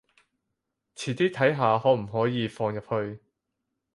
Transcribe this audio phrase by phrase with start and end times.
[0.95, 3.21] 遲啲睇下可唔可以放入去